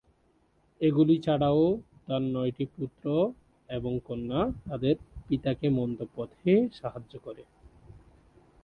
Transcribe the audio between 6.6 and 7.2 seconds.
সাহায্য